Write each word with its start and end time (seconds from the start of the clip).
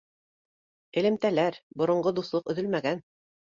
Элемтәләр, 1.01 1.59
боронғо 1.83 2.17
дуҫлыҡ 2.23 2.53
өҙөлмәгән 2.57 3.07